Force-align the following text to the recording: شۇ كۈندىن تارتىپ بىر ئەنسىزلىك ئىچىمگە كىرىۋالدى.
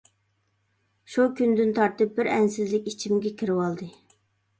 شۇ 1.15 1.25
كۈندىن 1.39 1.69
تارتىپ 1.79 2.15
بىر 2.21 2.29
ئەنسىزلىك 2.37 2.89
ئىچىمگە 2.93 3.33
كىرىۋالدى. 3.43 3.91